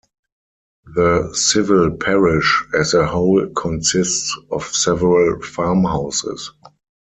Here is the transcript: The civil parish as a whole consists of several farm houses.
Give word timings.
The 0.95 1.31
civil 1.35 1.91
parish 1.95 2.63
as 2.73 2.95
a 2.95 3.05
whole 3.05 3.45
consists 3.55 4.35
of 4.49 4.63
several 4.65 5.39
farm 5.43 5.83
houses. 5.83 6.51